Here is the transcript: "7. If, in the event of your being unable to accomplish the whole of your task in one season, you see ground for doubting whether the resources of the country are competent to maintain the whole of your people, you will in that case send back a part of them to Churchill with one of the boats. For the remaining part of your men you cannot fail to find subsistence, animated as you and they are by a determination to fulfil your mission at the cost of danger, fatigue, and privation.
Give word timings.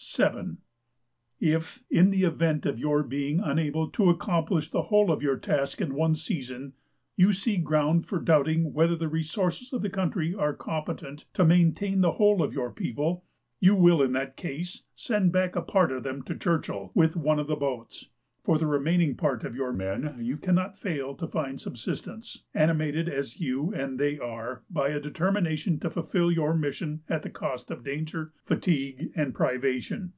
"7. 0.00 0.58
If, 1.40 1.82
in 1.90 2.10
the 2.10 2.22
event 2.22 2.64
of 2.66 2.78
your 2.78 3.02
being 3.02 3.40
unable 3.40 3.88
to 3.90 4.10
accomplish 4.10 4.70
the 4.70 4.82
whole 4.82 5.10
of 5.10 5.24
your 5.24 5.36
task 5.36 5.80
in 5.80 5.92
one 5.92 6.14
season, 6.14 6.74
you 7.16 7.32
see 7.32 7.56
ground 7.56 8.06
for 8.06 8.20
doubting 8.20 8.72
whether 8.72 8.94
the 8.94 9.08
resources 9.08 9.72
of 9.72 9.82
the 9.82 9.90
country 9.90 10.32
are 10.32 10.54
competent 10.54 11.24
to 11.34 11.44
maintain 11.44 12.00
the 12.00 12.12
whole 12.12 12.44
of 12.44 12.54
your 12.54 12.70
people, 12.70 13.24
you 13.58 13.74
will 13.74 14.00
in 14.00 14.12
that 14.12 14.36
case 14.36 14.84
send 14.94 15.32
back 15.32 15.56
a 15.56 15.62
part 15.62 15.90
of 15.90 16.04
them 16.04 16.22
to 16.22 16.36
Churchill 16.36 16.92
with 16.94 17.16
one 17.16 17.40
of 17.40 17.48
the 17.48 17.56
boats. 17.56 18.08
For 18.44 18.56
the 18.56 18.66
remaining 18.66 19.14
part 19.14 19.44
of 19.44 19.54
your 19.54 19.74
men 19.74 20.20
you 20.22 20.38
cannot 20.38 20.78
fail 20.78 21.14
to 21.16 21.26
find 21.26 21.60
subsistence, 21.60 22.44
animated 22.54 23.06
as 23.06 23.38
you 23.40 23.74
and 23.74 24.00
they 24.00 24.18
are 24.18 24.62
by 24.70 24.88
a 24.88 25.00
determination 25.00 25.78
to 25.80 25.90
fulfil 25.90 26.32
your 26.32 26.54
mission 26.54 27.02
at 27.10 27.22
the 27.22 27.28
cost 27.30 27.70
of 27.70 27.84
danger, 27.84 28.32
fatigue, 28.46 29.12
and 29.14 29.34
privation. 29.34 30.14